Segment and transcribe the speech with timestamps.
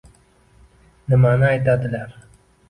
[1.11, 2.19] Nimani aytadilar!